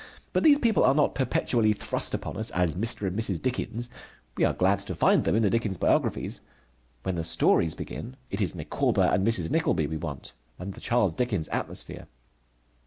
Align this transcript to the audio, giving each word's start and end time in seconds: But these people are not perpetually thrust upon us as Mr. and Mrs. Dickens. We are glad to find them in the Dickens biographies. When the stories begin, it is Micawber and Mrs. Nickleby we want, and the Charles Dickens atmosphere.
But 0.33 0.41
these 0.41 0.57
people 0.57 0.83
are 0.83 0.95
not 0.95 1.13
perpetually 1.13 1.73
thrust 1.73 2.15
upon 2.15 2.35
us 2.35 2.49
as 2.49 2.73
Mr. 2.73 3.05
and 3.05 3.15
Mrs. 3.15 3.39
Dickens. 3.39 3.91
We 4.35 4.43
are 4.43 4.53
glad 4.53 4.79
to 4.79 4.95
find 4.95 5.23
them 5.23 5.35
in 5.35 5.43
the 5.43 5.49
Dickens 5.51 5.77
biographies. 5.77 6.41
When 7.03 7.13
the 7.13 7.23
stories 7.23 7.75
begin, 7.75 8.15
it 8.31 8.41
is 8.41 8.55
Micawber 8.55 9.11
and 9.13 9.27
Mrs. 9.27 9.51
Nickleby 9.51 9.85
we 9.85 9.97
want, 9.97 10.33
and 10.57 10.73
the 10.73 10.81
Charles 10.81 11.13
Dickens 11.13 11.49
atmosphere. 11.49 12.07